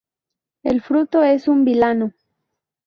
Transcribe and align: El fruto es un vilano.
El 0.63 0.81
fruto 0.81 1.21
es 1.21 1.47
un 1.47 1.63
vilano. 1.63 2.11